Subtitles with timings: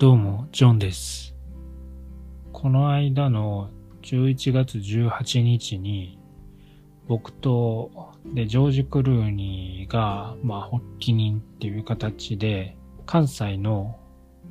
[0.00, 1.36] どうも、ジョンです。
[2.54, 3.68] この間の
[4.00, 6.18] 11月18日に、
[7.06, 7.90] 僕と、
[8.24, 13.98] で、ジョージ・クルーニーが、まあ、発起人っていう形で、関西の、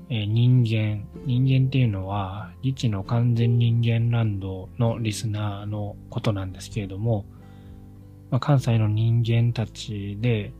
[0.10, 7.25] え人間、人間っていうのは、リチの完全人間ランドのリスナーのことなんですけれども、
[8.29, 10.54] まあ、関西の人間たちで、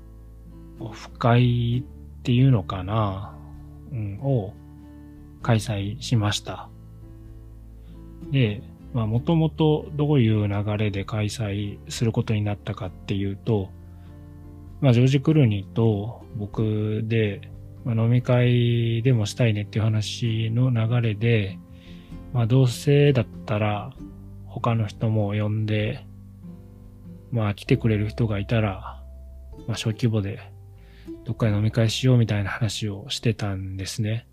[0.80, 3.36] オフ会っていうのかな、
[3.92, 4.56] うん、を
[5.42, 6.70] 開催しました。
[8.32, 8.62] で、
[8.94, 13.70] まあもともとどういう流れで開催することになったかっていうと、
[14.82, 17.42] まあジョージ・クルーニーと僕で、
[17.86, 21.60] まあ、飲み会でもしたいねっていう話の流れで、
[22.34, 23.92] まあどうせだったら
[24.46, 26.06] 他の人も呼んで、
[27.32, 29.04] まあ来てくれる人がいたら、
[29.68, 30.40] まあ小規模で
[31.26, 34.29] どっかで飲み会しようみたいな話をしてたんですね。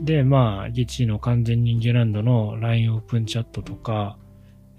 [0.00, 4.16] で、まあ、ギチの完全人間ランドの LINE オープンチャットとか、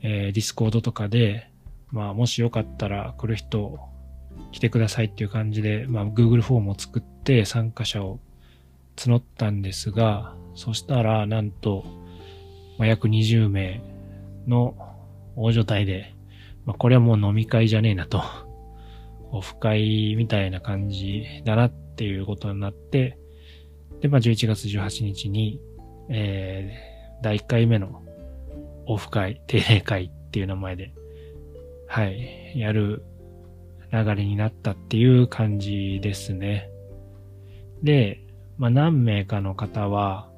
[0.01, 1.49] えー、Discord とかで、
[1.91, 3.79] まあ、もしよかったら来る人
[4.51, 8.19] 来てくださいっていう感じで、まあ、Google フォームを作って参加者を
[8.95, 11.85] 募ったんですが、そしたら、なんと、
[12.77, 13.81] まあ、約20名
[14.47, 14.75] の
[15.35, 16.15] 大所帯で、
[16.65, 18.23] まあ、これはもう飲み会じゃねえなと。
[19.31, 23.18] オフ会みたいな感じだなっていうことになって、
[24.01, 25.59] で、まあ、11月18日に、
[26.09, 28.01] えー、第1回目の
[28.85, 30.93] オフ会、定例会っていう名前で、
[31.87, 33.03] はい、やる
[33.91, 36.69] 流れになったっていう感じですね。
[37.83, 38.21] で、
[38.57, 40.29] まあ、何名かの方は、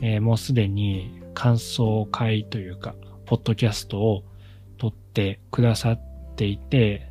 [0.00, 2.94] えーもうすでに感想会というか、
[3.26, 4.24] ポッドキャストを
[4.78, 6.00] 撮ってくださっ
[6.36, 7.07] ていて、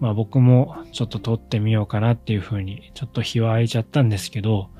[0.00, 4.70] まあ僕もちょっと撮ってみようかなっていうふうに、ちょっと日は空いちゃったんですけど、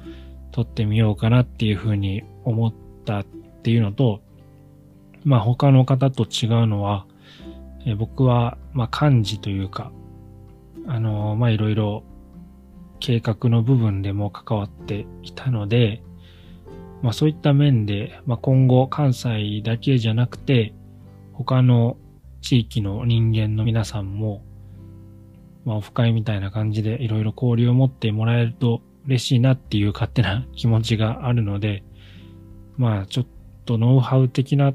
[0.53, 2.75] 撮ってみようかなっていうふうに思っ
[3.05, 4.21] たっていうのと、
[5.25, 7.07] まあ他の方と違うのは、
[7.87, 9.93] え僕は、まあ漢字というか、
[10.87, 12.03] あのーまあいろいろ
[13.01, 16.03] 計画の部分でも関わっていたので、
[17.03, 20.75] まあそういった面で、まあ今後関西だけじゃなくて、
[21.33, 21.97] 他の
[22.41, 24.43] 地域の人間の皆さんも、
[25.69, 31.84] まあ、オフ会みたいな感じでいろいろ交流を持ってもらえると嬉しいなっていう勝手な気持ちがあるので、
[32.79, 33.27] まあ、ちょっ
[33.67, 34.75] とノウハウ的なっ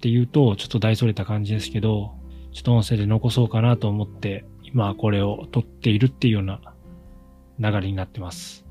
[0.00, 2.16] ていうと、ちょっと大それた感じですけど、
[2.52, 6.60] ちょっと音声で残そうかなと思って、今これを撮っているっていうような
[7.60, 8.66] 流れになってます。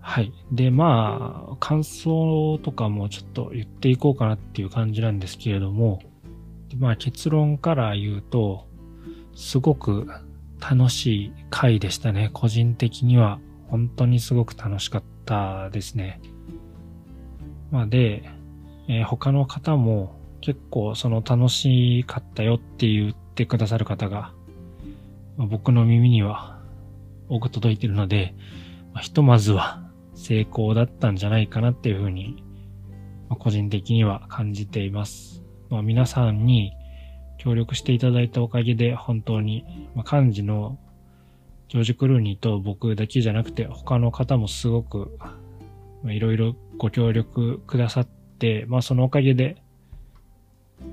[0.00, 0.32] はい。
[0.50, 6.00] で、まあ、感想とかもちょっと言っていこうかなっていう感じなんですけれども、
[6.78, 8.69] まあ結論から言うと、
[9.34, 10.06] すごく
[10.60, 12.30] 楽しい回でしたね。
[12.32, 16.20] 個人的には本当にすごく楽しかったですね。
[17.70, 18.28] まあで、
[18.88, 24.32] えー他の方も結構その楽しかったよって言ってくださる方が、
[25.36, 26.60] まあ僕の耳には
[27.28, 28.34] 多く届いてるので、
[28.92, 32.42] まあひとまずは成功だったんじゃないかなっていうふうに、
[33.28, 35.42] まあ個人的には感じています。
[35.68, 36.72] まあ皆さんに
[37.40, 39.64] 協力していただいたおかげで本当に、
[39.94, 40.78] まあ、幹事の
[41.68, 45.16] ジョージ・クルーニーと僕だけじゃなくて他の方もすごく
[46.02, 49.62] まあいろいろご協力くださって、まあそのおかげで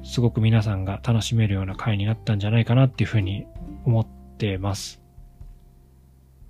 [0.03, 3.45] すごく皆さんが楽しめるような回になったんじゃないかなっていうふうに
[3.85, 5.01] 思ってます。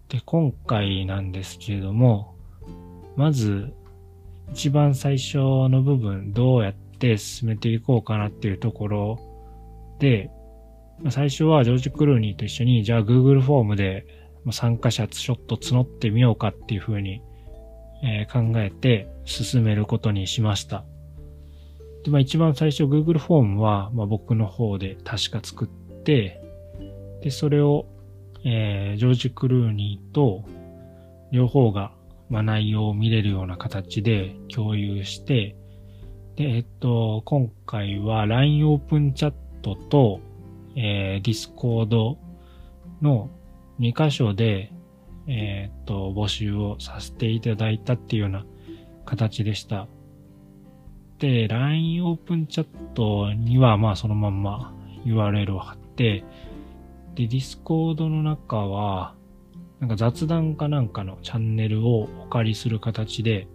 [0.10, 2.36] で、今回なんですけれども、
[3.16, 3.74] まず
[4.54, 9.20] 一番最初の部分どうやって進めていこうかなっていうところ
[10.00, 10.30] で、
[11.00, 14.06] まあ最初はジョージ・クルーニーと一緒に、じゃあ Google フォームで
[14.52, 17.22] 参加者ちょっと募ってみようかっていうふうに、
[18.04, 20.86] えー考えて進めることにしました。
[22.04, 26.42] で、まあ一番最初 Google フォームは、まあ僕の方で確か作って、
[27.22, 27.86] で、それを、
[28.46, 30.46] えージョージ・クルーニーと
[31.32, 31.92] 両方が、
[32.30, 35.56] まあ、内容を見れるような形で共有して、
[36.36, 39.38] で、えっと、今回は LINE オープンチャット
[39.76, 40.20] トと、
[40.76, 42.18] えー、Discord
[43.02, 43.30] の
[43.80, 44.72] 2箇所で、
[45.28, 48.46] えーと、募集をさせていただいたっていうような
[49.06, 49.88] 形でした。
[51.20, 54.74] で、LINE オープンチャットには、まあそのまんま
[55.06, 56.24] URL を貼って、
[57.16, 59.16] で、Discord の中は、
[59.80, 63.48] なんか雑談かなんかのチャンネルをお借りする形で、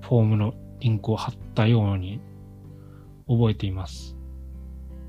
[0.00, 2.20] フォームのリンクを貼ったように
[3.28, 4.15] 覚えています。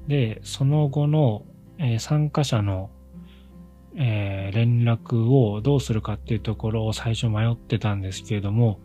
[0.08, 1.46] で、その後の、
[1.78, 2.90] えー参加者の、
[3.96, 8.80] えー、連絡をどうするかっていうところを最初迷ってたんですけれども、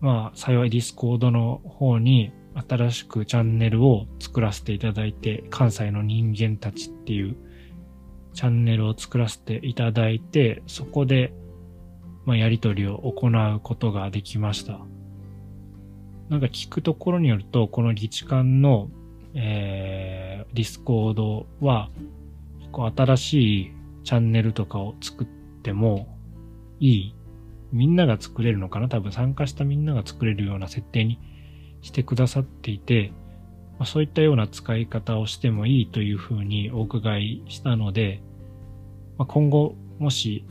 [0.00, 2.32] まあ、幸いディスコードの方に
[2.68, 7.36] 新しくチャンネルを作らせていただいて、関西の人間たちっていう
[8.34, 11.32] チャンネルを作らせていただいて、そこで、
[12.24, 14.80] まあ、やりとりを行うことができました。
[16.28, 18.90] なんか聞くところによると、この議事館の、
[19.34, 21.90] えー、ディスコードは、
[22.70, 23.72] こう新しい
[24.04, 25.26] チャンネルとかを作っ
[25.62, 26.08] ても
[26.80, 27.14] いい。
[27.72, 28.88] みんなが作れるのかな？
[28.88, 31.18] 多分参加したみんなが作れるような設定に
[31.80, 33.12] してくださっていて、
[33.78, 38.20] まあ、そういったような使い方をしてもいいというふうにお伺いしたので、
[39.16, 40.44] まあ、今後もし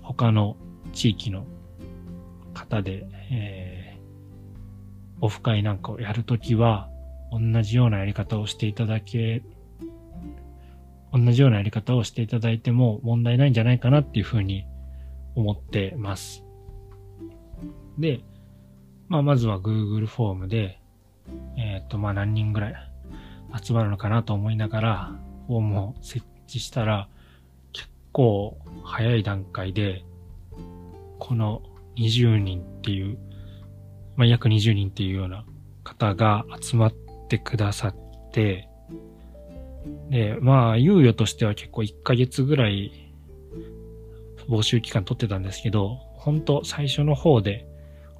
[0.00, 0.56] 他の
[0.92, 1.44] 地域の
[2.54, 6.88] 方で、えー、オフ会なんかをやるときは
[7.32, 9.42] 同じようなやり方をしていただけ
[11.12, 14.64] 同じようなやり方をしていただいても問題ないんじゃないかなっていうふうに
[15.34, 16.42] 思ってます。
[17.98, 18.20] で、
[19.08, 20.78] まあ、まずは Google フォームで、
[21.58, 22.74] えっ、ー、と、まあ、何人ぐらい
[23.62, 25.12] 集まるのかなと思いながら、
[25.48, 27.08] フォームを設置したら、
[27.72, 30.04] 結構早い段階で、
[31.18, 31.62] この
[31.96, 33.18] 20人っていう、
[34.16, 35.44] まあ、約20人っていうような
[35.84, 36.92] 方が集まっ
[37.32, 37.96] てくださっ
[38.32, 38.68] て、
[40.10, 42.92] で、まあ、猶予としては結構1ヶ月ぐらい
[44.48, 47.66] 募集期間取ってたんですけど、本当最初の方で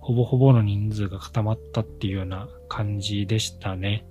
[0.00, 4.06] ほぼほぼの人数が固まったっていうような感じでしたね。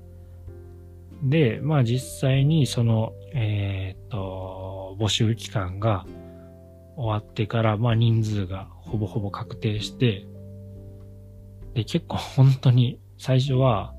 [1.24, 6.06] で、まあ実際にその、えっ、と、募集期間が
[6.95, 10.27] 終わってから、まあ人数がほぼほぼ確定して、
[11.74, 13.94] で、結構本当に最初は、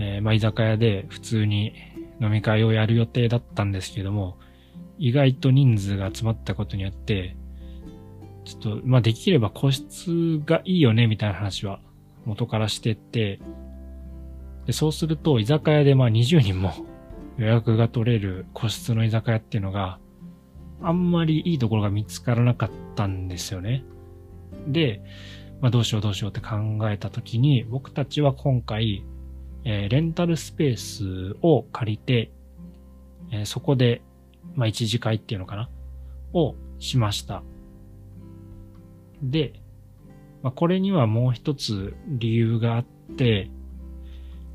[0.00, 1.74] えー、まあ居酒屋で普通に
[2.20, 4.38] 飲み会をやる予定だったんですけども、
[4.96, 7.36] 意外と人数が集まったことによって、
[8.44, 11.80] ちょっと、まあ、できれば個室がいいよね、みたいな話は
[12.24, 13.40] 元からしてて、
[14.66, 16.72] で、そうすると、居酒屋でまあ20人も
[17.36, 19.98] 予約が取れる個室の居酒屋っていうのが、
[20.80, 23.84] あんまりいいところが見つからなかったんですよね。
[24.68, 25.02] で、
[25.60, 26.56] まあ、どうしようどうしようって考
[26.88, 29.04] えたときに、僕たちは今回、
[29.70, 32.30] えー、レンタルスペースを借りて、
[33.30, 34.00] えー、そこで、
[34.54, 35.68] まあ、一次会っていうのかな？
[36.32, 37.42] をしました。
[39.22, 39.52] で、
[40.42, 42.84] まあ、これにはもう一つ理由があっ
[43.18, 43.50] て、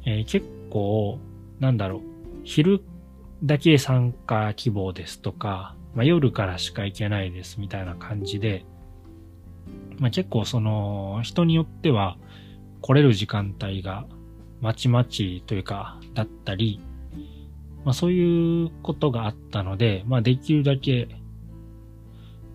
[0.04, 1.20] えー、結構、
[1.60, 2.02] なんだろう、
[2.44, 2.82] 昼
[3.44, 8.66] だけ参加希望ですとか、まあ、夜からしか行けないですみたいな感じで、
[10.00, 12.18] まあ、結構その人によっては
[12.82, 14.08] 来れる時間帯が
[14.64, 16.80] まちまちというか、だったり、
[17.84, 21.10] まあそういうことがあったので、まあできるだけ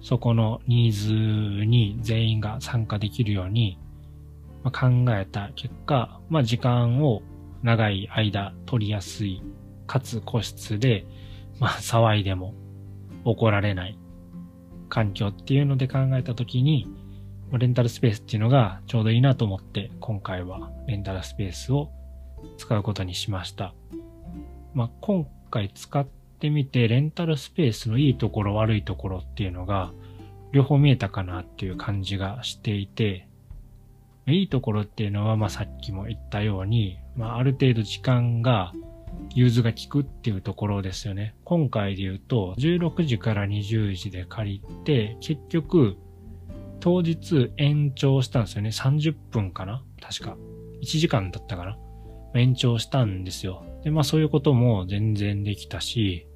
[0.01, 3.79] そこのニーズに全員が参加できるように、
[4.65, 7.21] まあ、考えた結果、まあ時間を
[7.63, 9.43] 長い間取りやすい、
[9.87, 11.05] かつ個室で、
[11.61, 12.55] まあ騒いでも
[13.25, 13.99] 怒られない
[14.89, 16.89] 環境っていうので考えたときに、
[17.53, 21.91] レンタルスペースっていうのがちょうどいいなと思って今回はレンタルスペースを
[22.57, 23.75] 使うことにしました。
[24.75, 26.07] まあ、今回使っ
[26.39, 29.93] てみて、レンタルスペースのいいところ悪いところっていうのが、
[30.53, 33.29] 両方見えたかなっていう感じがしていて、
[34.27, 38.73] いいところっていうのは、まあ、さっきも言ったように、まあ、ある程度時間が、
[39.35, 41.35] 融通が効くっていうところですよね。
[41.45, 45.97] 今回で言うと、16時から20時で借りて、結局、
[46.81, 48.69] 当日延長したんですよね。
[48.69, 49.83] 30分かな？
[50.01, 50.37] 確か。
[50.83, 51.77] 1時間だったかな？
[52.35, 53.65] 延長したんですよ。
[53.85, 56.27] で、まあそういうことも全然できたし、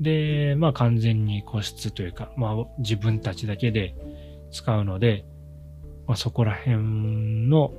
[0.00, 3.94] で、まあ完全に個室というか、まあ自分たちだけで
[4.50, 5.24] 使うので、
[6.06, 7.72] まあそこら辺の、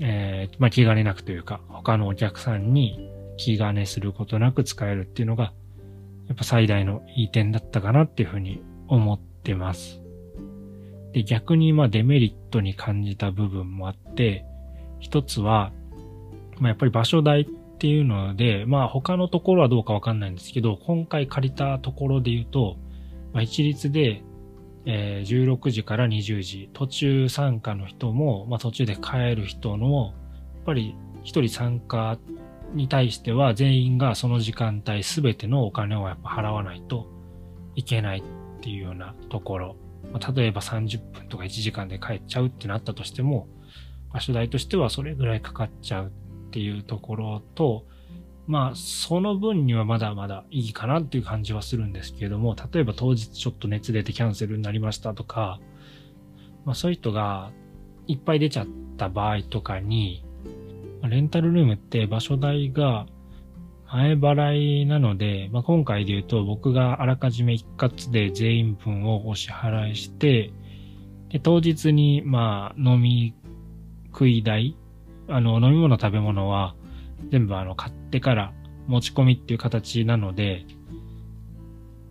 [0.00, 5.52] えー、まあ気兼ねなくというか、他のお客さんに気兼ねすることなく使えるっていうのが、
[6.26, 10.00] やっぱ最大のいい点だったかなっていうふうに思ってます。
[11.12, 14.44] で、逆にまあデメリットに感じた部分もあって、
[14.98, 15.72] 一つは、
[16.58, 17.44] まあ、やっぱり場所代っ
[17.78, 22.76] ていうので、まあ他のところはどうかわかんないんですけど、今回借りたところで言うと、
[23.32, 24.22] まあ、一律で、
[24.86, 30.14] えー、16時から20時、途中参加の人も、まあ途中で帰る人の、
[30.54, 32.18] やっぱり一人参加
[32.74, 37.06] に対しては全員がその時間帯すべてのお金をやっぱ払わないと
[37.74, 38.22] いけないっ
[38.60, 39.76] ていうようなところ。
[40.12, 43.48] まあ、例えば30分とか1時間で帰っちゃうってなったとしても、
[44.12, 46.12] 場所代としてはそれぐらいかかっちゃう
[46.54, 47.84] っていうところと、
[48.46, 55.58] まあ、その分にはまだまだいいかなっていう感じはするんですけれども、例えば当日ちょっと熱出てキャンセルになりましたとか、
[56.64, 57.50] まあそういう人が
[58.06, 60.24] いっぱい出ちゃった場合とかに、
[61.02, 63.06] レンタルルームって場所代が
[63.92, 70.52] 前払いなので、まあ、今回で言うと僕があらかじめ一括で全員分をお支払いして、
[71.30, 73.34] で当日にまあ飲み
[74.12, 74.76] 食い代、
[75.28, 76.74] あの飲み物食べ物は
[77.30, 78.52] 全部あの買ってから
[78.86, 80.66] 持ち込みっていう形なので、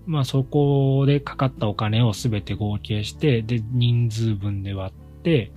[0.05, 5.51] まあそこでかかったお金をすべて合計して、で人数分で割って、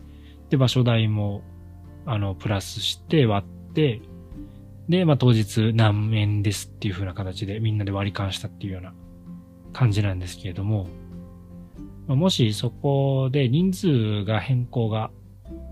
[0.50, 1.42] で場所代も
[2.04, 4.00] あのプラスして割って、
[4.88, 8.94] で、まあ当日何円ですっていう風な形でみんなで割り勘したっていうような
[9.72, 10.86] 感じなんですけれども、
[12.06, 15.10] もしそこで人数が変更が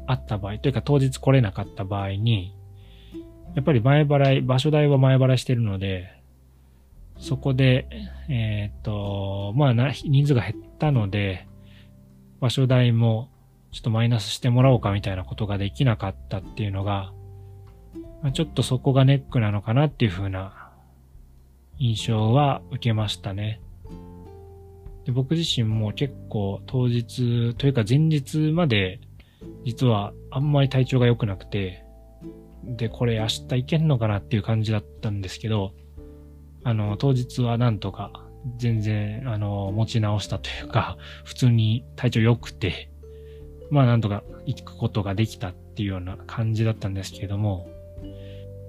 [0.07, 2.55] あった場合、というか当日来れなかった場合に、
[3.55, 6.11] やっぱり前払い、場所代は前払いしてるので、
[7.19, 7.87] そこで、
[8.29, 11.47] えっ、と、まあな、人数が減ったので、
[12.41, 13.31] 場所代も
[13.75, 17.13] ちょっとマイナスしてもらおうかみたいなことができなかったっていうのが、
[18.23, 20.71] ま、ちょっとそこがネックなのかなっていう風な
[21.79, 23.61] 印象は受けましたね。
[25.05, 29.01] で僕自身も結構当日というか前日まで
[29.65, 31.85] 実はあんまり体調が良くなくて、
[32.65, 35.73] で、これ明日行けんのかなっていう感じだったんですけど、
[36.63, 38.25] あの、当日はなんとか
[38.59, 42.91] 全然、あの、持ち直したというか、普通に体調良くて、
[43.71, 47.67] まあなんとか行くことができたっていうような感じだったんですけれども、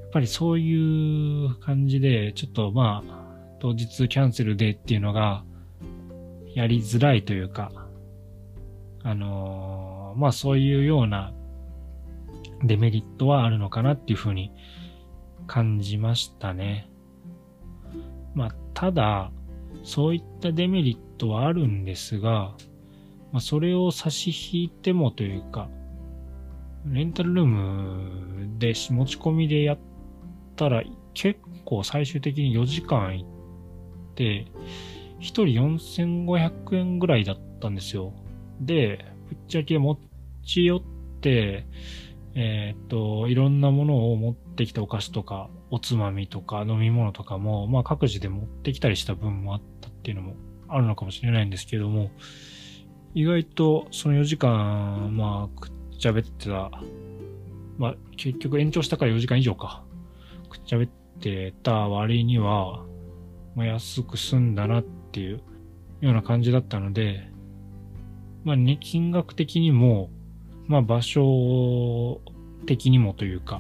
[0.02, 3.26] やっぱりそういう感じで、ちょっとまあ、
[3.60, 5.44] 当日キャンセルでっていうのが、
[6.54, 7.72] やりづらいというか、
[9.04, 9.85] あのー、
[10.16, 11.34] まあそういうような
[12.64, 14.52] デメリットはあるのかなっていうふうに
[15.48, 16.90] 感じましたね。
[18.34, 19.32] まあ、ただ、
[19.84, 22.56] そういったデメリットはあるんですが、
[23.32, 25.70] まあ、それを差し引いてもというか、
[26.86, 29.80] レンタルルームで持ち込みでやっ
[30.56, 34.48] たら結構最終的に4時間行って、
[35.20, 35.44] 1人
[36.26, 38.14] 4500円ぐらいだったんですよ。
[38.60, 39.06] で、
[39.48, 39.98] ちゃけ持
[40.44, 40.82] ち寄っ
[41.22, 41.66] て、
[42.36, 50.36] えっ、と、いろんなものを持ってきたお菓子とか、おつまみとか飲み物とかも、まあ各自で持ってきたりした分もあったっていうのも
[50.68, 52.12] あるのかもしれないんですけども、
[53.14, 56.72] 意外とその4時間、まあ、くっちゃべってた、
[57.78, 59.84] まあ結局延長したから4時間以上か。
[60.50, 62.86] くっちゃべってた割には、
[63.56, 65.42] まあ安く済んだなっていう
[66.02, 67.30] ような感じだったので、
[68.46, 70.12] まあね、金額的にも、
[70.68, 72.22] まあ場所
[72.68, 73.60] 的にもというか、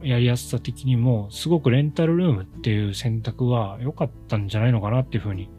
[0.00, 5.50] やりやすさ的にも、すごくレンタルルームっていう選択は良かったんじゃないのかなっていうふうに、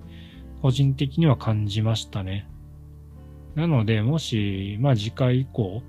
[0.61, 2.47] 個人的には感じましたね。
[3.53, 5.83] なので、もし、まあ次回以降、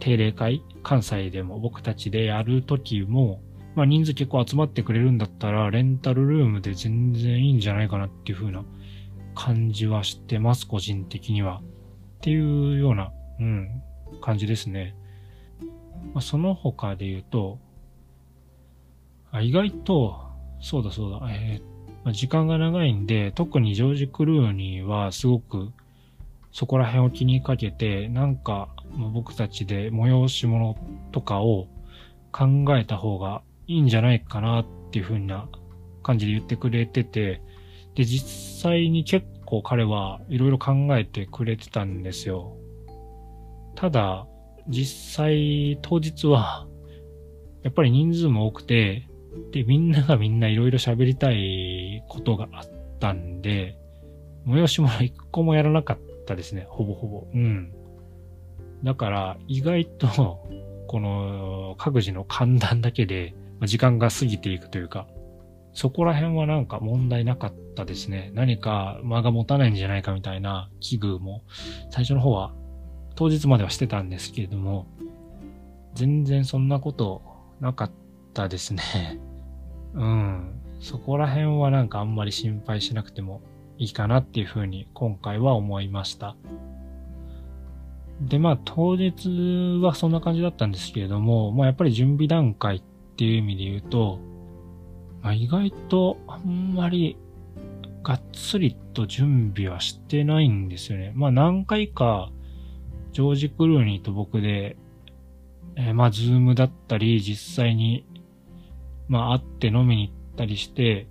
[0.00, 3.40] 定例会、関西でも僕たちでやるときも、
[3.74, 8.64] まあ人数結構集まってくれるんだったら、レンタルルームで全然いいんじゃないかなっていう風な
[9.36, 11.60] 感じはしてます、個人的には。
[12.18, 13.82] っていうようなうん、
[14.20, 14.94] 感じですね。
[16.14, 17.58] まあ、その他で言うと、
[19.30, 20.20] あ意外と、
[20.60, 25.72] そうだそうだ、えー、まあ、時間が長いんで、特にジョージ・クルーニーはすごく
[26.52, 30.76] そこら辺を気にかけて、なんか、ま、僕たちで催し物
[31.12, 31.66] とかを
[32.32, 35.48] 考えた方がいいんじゃないかなっていう風な
[36.02, 37.42] 感じで言ってくれてて、
[37.96, 42.56] で、実際に結構彼はいろいろ考えてくれてたんですよ。
[43.74, 44.26] ただ、
[44.68, 46.66] 実際当日は、
[47.64, 49.08] やっぱり人数も多くて、
[49.52, 52.62] で、みんながみんないろいろ喋りたいことがあっ
[53.00, 53.78] たんで、
[54.46, 57.26] 催し物一個もやらなかったですね、ほぼほぼ。
[57.34, 57.72] うん。
[58.84, 60.46] だから、意外と、
[60.86, 63.34] この各自の寒暖だけで、
[63.64, 65.08] 時間が過ぎていくというか、
[65.72, 68.32] そこら辺はなんか問題なかったですね。
[68.34, 71.42] 何か間が持たないんじゃないかみたいな器具も
[71.90, 72.52] 最初の方は
[73.14, 74.86] 当日まではしてたんですけれども、
[75.94, 77.22] 全然そんなこと
[77.60, 77.90] なかっ
[78.34, 78.82] たですね。
[79.94, 80.60] うん。
[80.80, 83.40] そこら辺はなんかあんまり心配しなくても
[83.78, 86.36] いいかなっていうふうに今回は思いました。
[88.20, 92.82] で、まあ当日はそんな感じだったんですけれども、まあやっぱり準備段階っ
[93.16, 94.18] ていう意味で言うと、
[95.22, 97.16] まあ、意外とあんまり
[98.06, 101.12] がっつりと準備はしてないんですよね。
[101.16, 102.30] まあ何回か
[103.10, 104.76] ジョージ・クルーニーと僕で、
[105.74, 108.06] えー、まあ、ズームだったり、実際に、
[109.08, 111.08] まあ会って飲みに行ったりして、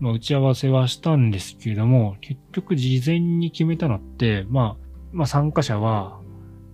[0.00, 6.20] まあ打ち合わせはしたんですけれども、結局事前に決めたのって、まあ、まあ参加者は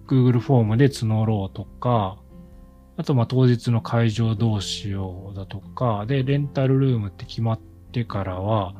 [0.08, 2.18] Google フォームで募ろうとか、
[2.96, 8.74] あとまあ当日の会場どうしようだとか、で、レンタルルームって決まっててからは、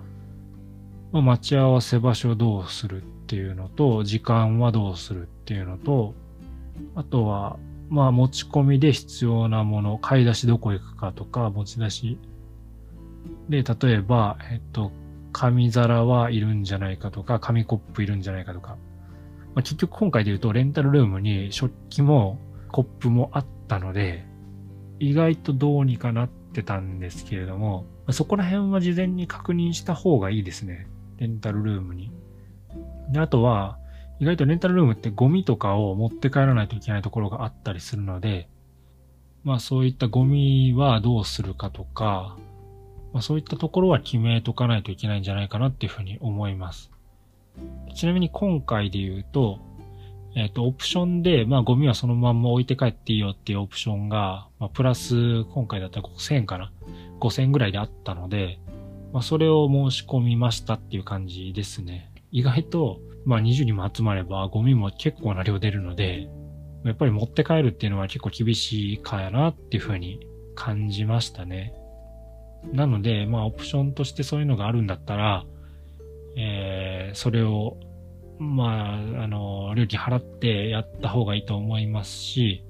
[1.12, 6.14] まあ、待ち合わせ場所どうするっていうのと、時間はどうするっていうのと、
[6.94, 12.18] あとは、まあ持ち込みで必要なもの、買い出しどこ行くかとか、持ち出し。
[13.48, 14.92] で、例えば、えっと、
[15.32, 18.76] 紙皿はいるんじゃないかとか、紙コップいるんじゃないかとか。
[19.54, 22.38] まあ、結局今回で言うと、レンタルルームに食器も
[22.68, 24.24] コップもあったので、
[25.00, 30.86] 意外とどうにかなってたんですけれども、そこら辺は事前に確認した方がいいですね。
[31.18, 32.10] レンタルルームに。
[33.10, 33.78] で、あとは、
[34.20, 38.48] 意外とレンタルルームってゴミとかを持って帰らないといけないところがあったりするので、
[39.44, 42.36] まあそういったゴミはどうするかとか、
[43.12, 46.90] まあそういったところは決めとかないといけないんじゃないかなっていうふうに思います。
[47.94, 49.58] ちなみに今回で言うと、
[50.36, 56.70] えっ、ー、と、オプションで、まあゴミはそのまんま置いて帰っていいよっていうオプションが、まあプラス、今回だったら5000円かな
[57.20, 58.58] ?5000 円ぐらいであったので、
[59.12, 62.12] まあそれを申し込みましたっていう感じですね。
[62.30, 66.28] 意外と、まあ20人も集まればゴミも結構な量出るので、
[66.84, 71.74] やっぱり持って帰るっていうのは結構厳しいかやなっていうふうに感じましたね。
[72.72, 75.44] なので、まあオプションとしてそういうのがあるんだったら、
[76.36, 77.76] えー、それを、
[78.38, 82.64] まあ、あの、料金払ってやった方がいいと思いますし、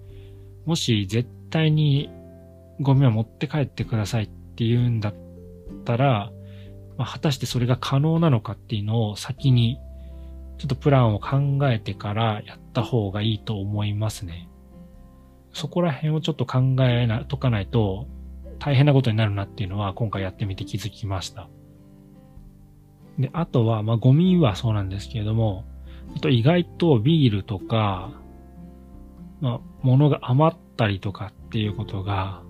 [0.64, 2.10] もし絶対に
[2.80, 4.28] ゴミを持って帰ってくださいっ
[4.60, 5.14] って言うんだっ
[5.86, 6.30] たら、
[6.98, 9.78] まあ、果たしてそれが可能なのかっていうのを先に
[10.58, 14.50] ちょっとプランを考えてからやった方がいいと思いますね。
[15.54, 18.06] そこら辺をちょっと考えなとかないと
[18.58, 21.48] 大変なことになるなっていうのは今回やってみて気づきました。
[23.18, 25.64] で、あとは、まあ、ゴミはそうなんですけれども、
[26.14, 28.12] あと意外とビールとか、
[29.40, 32.42] まあ、物が余ったりとかっていうことが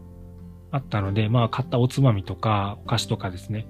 [0.70, 3.66] あったので、まあ、買ったおつまみとか、お菓子とかですね。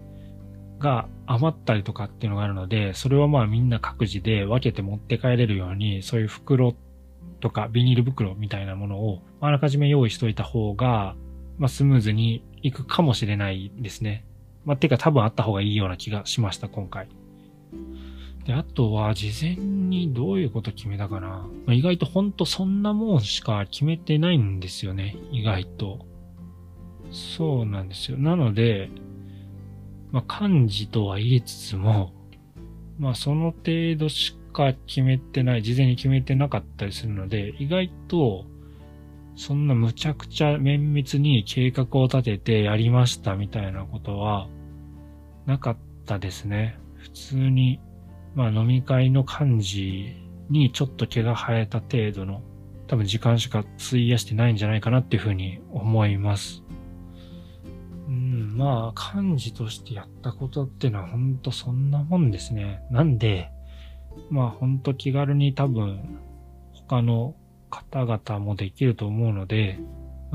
[0.81, 6.75] が余ったりとかっていうのがあるので、それはまあみんな各自で分けて持って帰れるように、そういう袋
[7.41, 11.15] とかビニール袋みたいなものをあらかじめ用意しといた方が、
[11.59, 14.25] まあスムーズにいくかもしれないですね。
[14.65, 17.09] まあてか多分あった方がいいような気がしました、今回。
[18.47, 21.47] で、あとは事前にどういうこと決めたかな。
[21.67, 26.10] ま、意外とほんとそんなもんしか決めてないんですよね、意外と。
[27.11, 28.19] そうなんですよ。
[28.19, 28.91] なので、
[30.13, 32.13] まあ、漢字とは言いつつも、
[32.99, 38.45] まあ、その程度しか決めてない、事前に決めてなかったりするので、意外と、
[39.37, 44.49] そんなむちゃくちゃ綿密に計画を立ててやりましたみたいなことは、
[45.47, 46.79] なかったですね。
[46.97, 47.81] 普通に、
[48.35, 50.15] まあ飲み会の漢字
[50.51, 52.43] にちょっと毛が生えた程度の、
[52.87, 56.63] 多分時間しか費やしてないんじゃないかなっていうふうに思います。
[58.11, 62.83] うん、まあ、幹事としてやったことっていうのはほんとそんなもんですね。
[62.91, 63.53] なんで、
[64.31, 66.19] まあほんと気軽に多分
[66.89, 67.37] 他の
[67.71, 69.79] 方々もできると思うので、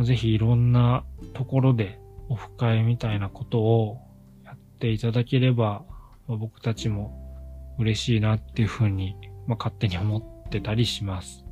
[0.04, 3.98] ぜひいろんなところでオフ会みたいなことを
[4.46, 5.84] やっていただければ、
[6.30, 11.46] まあ、僕たちも嬉しいなっていうふうに、まあ、勝手に思ってたりします。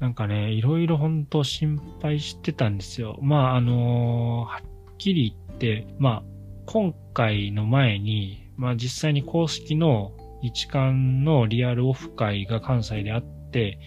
[0.00, 3.18] なんかね、いろいろ本当心配してたんですよ。
[3.20, 6.22] まああのーきり言って、まあ、
[6.66, 13.78] 今回の前に、まあ実際に公式の一貫のリアルオフ会が関西であって、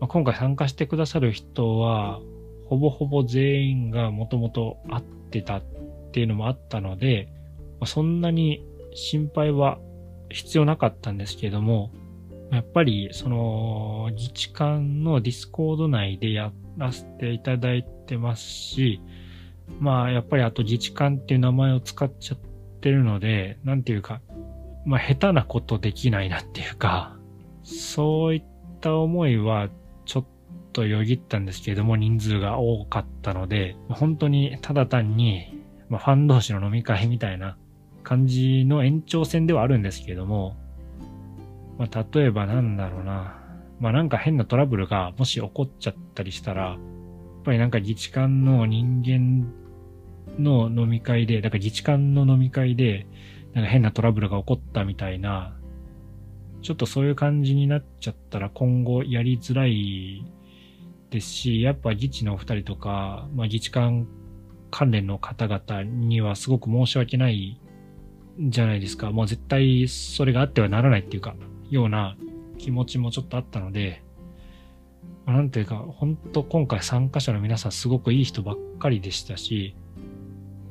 [0.00, 2.20] まあ、今回参加してくださる人は、
[2.66, 5.62] ほぼほぼ全員がもともと会ってたっ
[6.12, 7.28] ていうのもあったので、
[7.78, 9.78] まあ、そんなに心配は
[10.30, 11.92] 必要なかったんですけども、
[12.50, 19.00] やっぱりその自治官のディスコード内でやらせていただいてますし、
[19.80, 22.38] まあ、やっぱりあと自治官っていう名前を使っちゃっ
[22.80, 24.20] てるので、なんていうか、
[24.84, 27.16] まあ、下手なことできないなっていうか、
[27.62, 28.44] そういっ
[28.80, 29.68] た思いは
[30.04, 30.26] ちょっ
[30.72, 37.56] とよぎったんですけれども、人数が多かったので、本当にただ単に、まあ、ファン同士の飲み会みたいな
[38.02, 40.56] 感じの延長線ではあるんですけれども、
[41.78, 43.42] まあ、例えばなんだろうな。
[43.80, 46.78] まあ、なんか変なトラブルがもし起こっちゃったりしたら、
[47.46, 49.52] ぱりなんか自治官の人間
[50.38, 53.06] の飲み会で、だから自治官の飲み会で、
[53.54, 55.56] なんか変なトラブルが起こったみたいな、
[56.60, 60.24] ちょっとそういう感じになっちゃったら今後やりづらい
[61.10, 64.08] ですし、やっぱ自治のお二人とか、まあ自治官
[64.72, 67.60] 関連の方々にはすごく申し訳ない
[68.40, 69.12] じゃないですか。
[69.12, 71.36] もう絶対それがあってはならないっていうか、
[71.70, 72.16] ような
[72.58, 74.02] 気持ちもちょっとあったので、
[75.26, 79.74] なんていうか、本当今回参加者の皆さんすごくいい人ばっかりでしたし、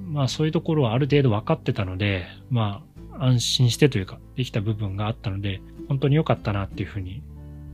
[0.01, 2.83] まあそういうところはある程度分かってたので、ま
[3.17, 7.21] あ安心してというか、できた部分があったので、本当に良かったなっていうふうに、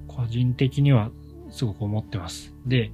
[0.08, 1.12] 個人的には
[1.52, 2.54] すごく思ってます。
[2.66, 2.88] で、や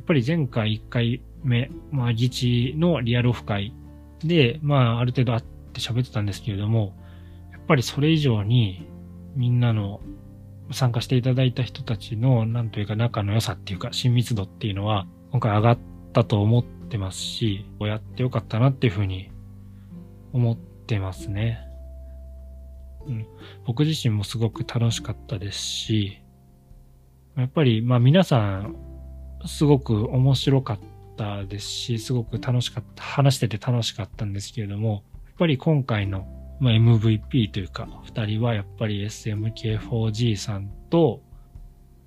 [0.00, 3.74] っぱり前回1回目、まあ議事のリアルオフ会
[4.20, 5.42] で、まあある程度会っ
[5.74, 6.94] て喋ってたんですけれども、
[7.52, 8.86] やっぱりそれ以上に
[9.36, 10.00] みんなの
[10.70, 15.78] 参加していただいた人たちの、なんというか仲の良さっていうか、親密度っていうのは、今回上がっ
[16.12, 19.30] たと思ってますし、こうやってよかったなっていうふうに
[20.32, 21.60] 思ってますね。
[23.06, 23.26] うん。
[23.66, 26.18] 僕自身もすごく楽しかったですし、
[27.36, 28.76] やっぱり、まあ皆さん、
[29.46, 30.78] すごく面白かっ
[31.16, 36.26] たですし、すごく楽しかった、話してて楽しかったんですけれども、やっぱり今回の
[36.60, 41.20] まあ、MVP というか、二人はやっぱり SMK4G さんと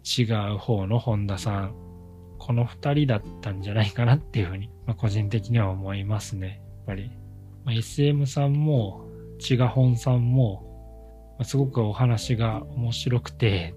[0.03, 1.75] 違う方の本田さん、
[2.37, 6.61] この二人だったんじゃないかなっていうふうに、まあ、個人的には思いますね。
[6.77, 7.11] やっぱり。
[7.65, 9.05] まあ、SM さんも、
[9.39, 13.75] 千賀本さんも、まあ、すごくお話が面白くて、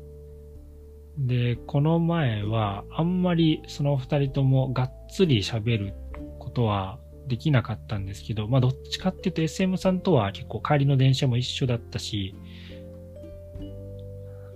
[1.19, 5.95] で、この前は、あんまりその二人ともがっつり喋る
[6.39, 6.99] ことは
[7.31, 12.35] できなかったんですけど、まあどっちかっていうと SM さんとは結構帰りの電車も一緒だったし、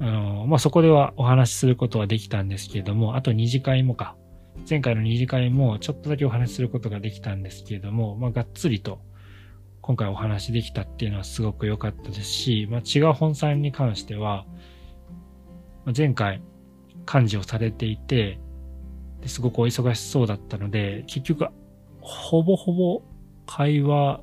[0.00, 4.16] あの、まあそこではお話しすることはできたんですけれども、あと二次会もか。
[4.68, 8.98] 前回の二次会もちょっとだけお話しすることができたんですけれども、まあがっつりと
[9.80, 14.46] 今回お話できたっていうのはすごく良かったですし、まあ違う本さんに関しては、
[15.96, 16.42] 前回
[17.12, 18.38] 幹事をされていて、
[19.26, 21.46] すごくお忙しそうだったので、結局
[22.04, 23.02] ほぼほぼ
[23.46, 24.20] 会話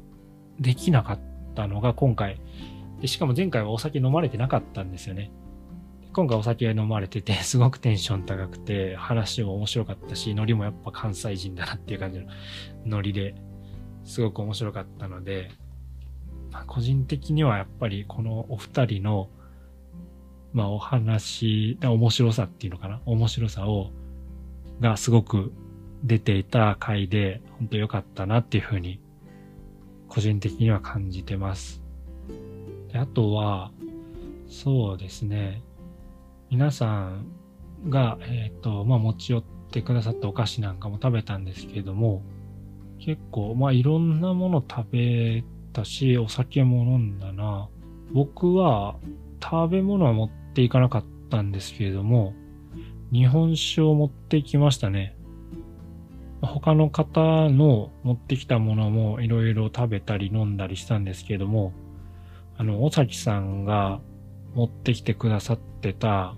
[0.60, 1.20] できなかっ
[1.56, 2.40] たのが今回。
[3.02, 5.32] でしかも前回はお酒飲まれてなかったんですよね。
[6.14, 12.28] 今回お酒飲まれてて、すごくテンション高くて、話も面白かったし、ノリもやっぱ関西人だなっていう感じの
[12.86, 13.34] ノリで、
[14.04, 15.50] すごく面白かったので、
[16.52, 19.30] まあ、個人的にはやっぱりこのお二人の、
[20.52, 23.02] まあお話、面白さっていうのかな？
[23.06, 23.90] 面白さを、
[24.82, 25.54] がすごく
[26.04, 29.00] 出ていた回で、本当良かったなっていうふうに、
[30.08, 31.82] 個人的には感じてます。
[32.92, 33.72] であとは、
[34.48, 35.62] そうですね、
[36.50, 37.26] 皆さん
[37.90, 42.22] が、えっ、ー、と、まあ、持ち寄ってくださったお菓子なんかも食べたんですけれども、
[43.00, 47.70] 結構、まあ、いろんなもの食べたし、お酒も飲んだな。
[48.12, 48.98] 僕は、
[49.42, 52.34] 食べ物は持っていかなかったんですけれども、
[53.12, 55.16] 日本酒を持ってきましたね。
[56.42, 61.74] 他の方の持ってきたものもいろいろ食べたり飲んだりしたんですけども、
[62.58, 64.02] あの、尾崎さんが
[64.56, 66.36] 持ってきてくださってた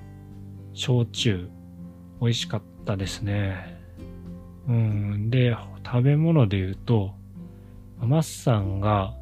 [0.74, 1.50] 焼酎、
[2.22, 3.78] 美味しかったですね。
[4.68, 5.30] うん。
[5.30, 7.14] で、食べ物で言うと、
[8.00, 9.14] マッさんが、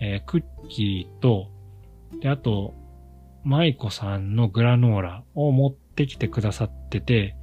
[0.00, 1.50] えー、クッキーと、
[2.20, 2.74] で、あと、
[3.44, 7.36] マイコさんのグラノーラを持ってきてくださってて、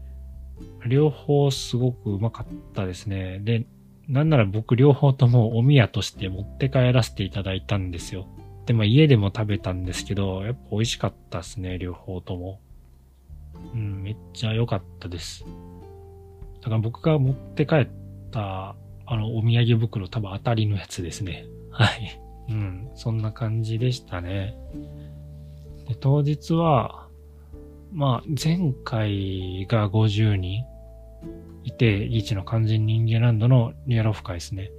[0.87, 3.39] 両方すごくうまかったですね。
[3.39, 3.65] で、
[4.07, 8.27] なんなら僕両方ともお宮として持って帰らせていただいたんですよ。
[8.65, 12.59] で、まあ家でも食べたんですけど、やっぱ美味しかったですね、両方とも。
[13.73, 15.45] うん、めっちゃ良かったです。
[16.61, 17.87] だから僕が持って帰っ
[18.31, 21.45] た、あの、お土産袋多分当たりのやつですね。
[21.71, 22.19] はい。
[22.49, 24.55] うん、そんな感じでしたね。
[25.87, 27.02] で、当日は、
[27.93, 30.65] まあ、前回が50人
[31.63, 34.71] いて、リーチの完全人間ランドのリアルオフ会ですね。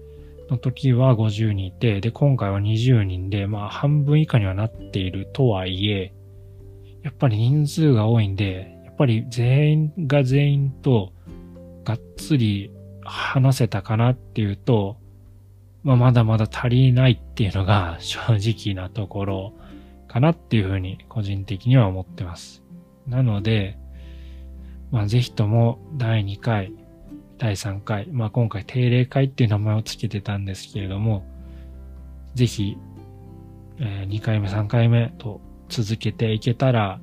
[0.51, 6.13] の時は50人いて、で、今回は20人で、まあ、半分以下にはなっているとはいえ、
[7.03, 11.13] やっぱり人数が多いんで、やっぱり全員が全員と
[11.85, 12.73] がっつり
[13.05, 14.97] 話せたかなっていうと、
[15.85, 19.53] まあ、まだまだ足りないっていうのが正直なところ
[20.09, 22.64] かなっていうふうに個人的には思ってます。
[23.07, 23.79] なので、
[24.91, 26.73] まあ、ぜひとも第2回、
[27.39, 31.25] 第3回、まあ、今回定例会っていう名前を付けてたんですけれども、
[32.35, 32.77] ぜひ、
[33.79, 37.01] えー、2回目、3回目と続けていけたら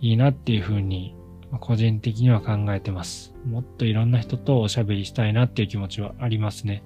[0.00, 1.14] いいなっていうふうに、
[1.60, 3.34] 個人的には考えてます。
[3.46, 6.82] もっといろんな人とおしゃべりしたいなっていう気持ちはありますね。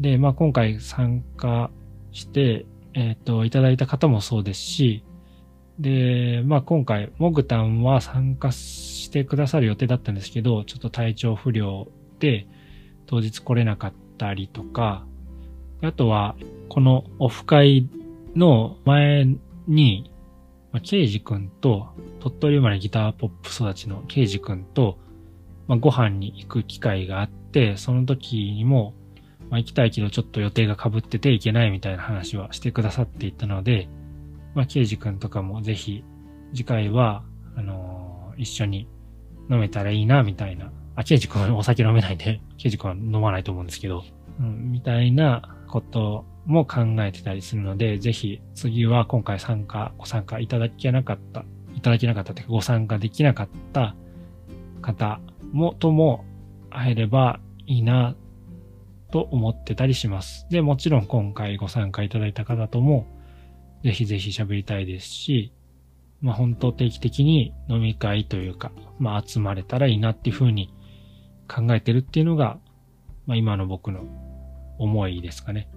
[0.00, 1.70] で、まあ、今回参加
[2.12, 5.04] して、えっ、ー、と、いただいた方もそうですし、
[5.78, 11.88] で、まあ今回、モグタンは参加してくださる予定だったんですけど、ちょっと体調不良
[12.18, 12.46] で
[13.06, 15.06] 当日来れなかったりとか、
[15.82, 16.36] あとは、
[16.68, 17.88] このオフ会
[18.34, 19.26] の前
[19.68, 20.10] に、
[20.72, 21.88] まあ、ケイジ君と、
[22.20, 24.98] 鳥取生まれギターポップ育ちのケイジ君と、
[25.68, 28.94] まあ、ご飯に行く機会があって、その時にも、
[29.50, 33.88] まあ、行きたいけどちょっと予定が被ってて行けないみたいな話はしてくださっていたので、
[34.58, 36.02] まあ、ケイジ君とかもぜひ、
[36.52, 37.22] 次回は、
[37.54, 38.88] あのー、一緒に
[39.48, 40.72] 飲めたらいいな、みたいな。
[40.96, 44.02] あ、ケイジ君はお酒飲めないんで、 ケイジ君は飲まないと思うんですけど、
[44.40, 51.44] うん、みたいなことも考えてたりするので、ぜひ次は今回参加、ご参加いただけなかった、
[51.76, 53.94] いただけなかったというかご参加できなかった
[54.82, 55.20] 方
[55.52, 56.24] も、とも
[56.68, 58.16] 会えればいいな
[59.12, 60.48] と思ってたりします。
[60.50, 63.06] で、もちろん今回ご参加いただいた方とも、
[63.84, 65.52] ぜひぜひ喋りたいですし、
[66.20, 70.72] まあ本当定期的に飲み会というか、まあ集まれたらいいなっていうふうに
[71.48, 72.58] 考えてるっていうのが、
[73.26, 74.04] まあ今の僕の
[74.78, 75.68] 思いですかね。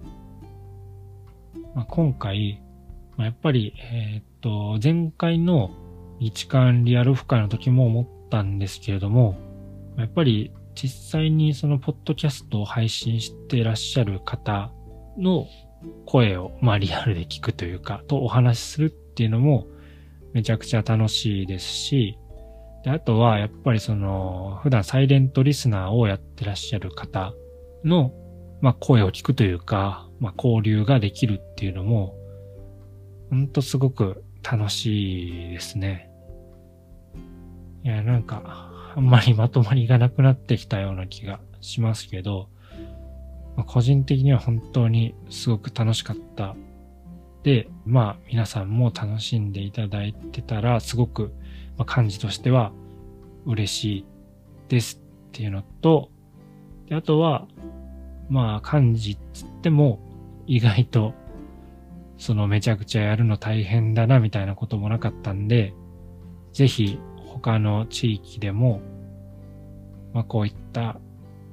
[1.74, 2.60] まあ、今回、
[3.16, 5.70] まあ、やっぱり、えー、っと、前回の
[6.18, 9.36] 日間リアルオフ会の時も思ったんですけれども、
[9.96, 14.70] やっぱり実際にそのポッドキャストを配信していらっしゃる方
[15.18, 15.46] の
[16.06, 19.66] 声を、まあリアルで聞くというか、とお話しするっていうのも
[20.32, 22.18] めちゃくちゃ楽しいですし、
[22.84, 27.32] で、あとはやっぱりその、普段サイレントリスナーをやってらっしゃる方
[27.84, 28.12] の、
[28.60, 32.16] まあ声を聞くというか、まあ交流ができるっていうのも、
[33.30, 36.10] ほんとすごく楽しいですね。
[37.84, 42.48] いや、なんか、あんまりまとまりがなくなってきたような気がしますけど、
[43.56, 46.56] まあ、個人的には本当にすごく楽しかった。
[47.42, 51.32] で、まあ皆さんも楽しんでいただいてたら、すごく、
[51.76, 52.72] まあ、感じとしては
[53.46, 54.06] 嬉しい
[54.68, 56.10] ですっていうのと、
[56.88, 57.46] であとは、
[58.28, 59.98] まあ漢字っつっても
[60.46, 61.12] 意外と
[62.16, 65.74] そのめちゃくちゃやるの大変だなみたいなこともなかったんで、
[66.52, 68.80] ぜひ他の地域でも、
[70.12, 71.00] まあこういった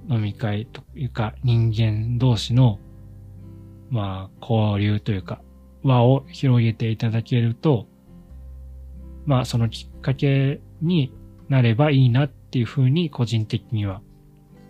[0.09, 2.79] 飲み会というか人間同士の、
[3.89, 5.41] まあ交流というか
[5.83, 7.87] 輪を広げていただけると、
[9.25, 11.13] まあそのきっかけに
[11.47, 14.01] なればいいなっていうふうに個人的には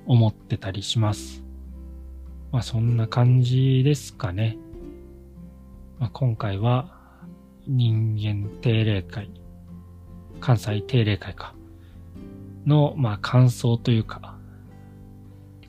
[0.05, 1.43] 思ってたりします。
[2.51, 4.57] まあそんな感じですかね。
[5.99, 6.95] まあ、今回は
[7.67, 9.29] 人間定例会
[10.39, 11.53] 関西定例会か。
[12.65, 14.37] の、まあ、感想というか、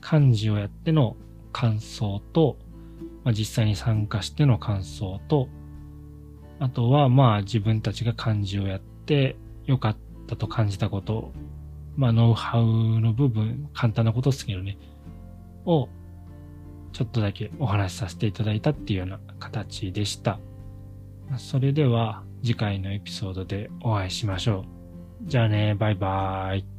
[0.01, 1.15] 漢字をやっての
[1.53, 2.57] 感想と、
[3.23, 5.47] まあ、実際に参加しての感想と、
[6.59, 9.35] あとは、まあ、自分たちが漢字をやって
[9.65, 11.31] 良かったと感じたこと、
[11.95, 14.77] まあ、ノウハウの部分、簡単なことですけどね、
[15.65, 15.89] を、
[16.93, 20.39] ちょっとだけお話しさせていただいたっていうような形でした。
[21.37, 24.65] それでは、次回のエピソードでお会いしましょ
[25.25, 25.29] う。
[25.29, 26.70] じゃあね、バイバーイ。